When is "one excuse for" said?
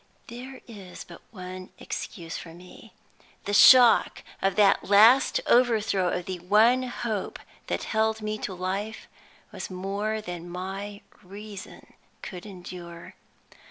1.29-2.55